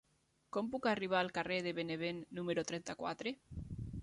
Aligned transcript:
Com 0.55 0.71
puc 0.75 0.87
arribar 0.91 1.19
al 1.19 1.29
carrer 1.37 1.59
de 1.67 1.75
Benevent 1.81 2.25
número 2.39 2.65
trenta-quatre? 2.73 3.37